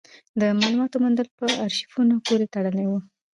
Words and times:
د 0.39 0.41
مالوماتو 0.59 1.01
موندل 1.03 1.27
په 1.39 1.45
ارشیفونو 1.65 2.15
پورې 2.25 2.45
تړلي 2.53 2.85
وو. 2.87 2.99